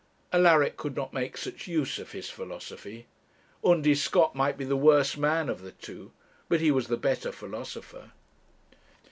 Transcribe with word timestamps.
Alaric 0.33 0.77
could 0.77 0.95
not 0.95 1.13
make 1.13 1.37
such 1.37 1.67
use 1.67 1.99
of 1.99 2.11
his 2.11 2.27
philosophy. 2.27 3.05
Undy 3.63 3.93
Scott 3.93 4.33
might 4.33 4.57
be 4.57 4.65
the 4.65 4.75
worse 4.75 5.15
man 5.15 5.47
of 5.47 5.61
the 5.61 5.73
two, 5.73 6.11
but 6.49 6.59
he 6.59 6.71
was 6.71 6.87
the 6.87 6.97
better 6.97 7.31
philosopher. 7.31 8.11